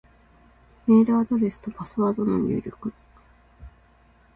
[0.87, 2.91] メールアドレスとパスワードの入力